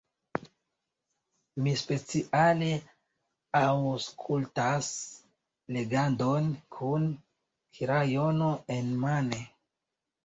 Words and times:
Mi 1.65 1.73
speciale 1.81 2.69
aŭskultas 3.59 4.89
legadon 5.77 6.49
kun 6.79 7.07
krajono 7.81 8.53
enmane. 8.79 9.47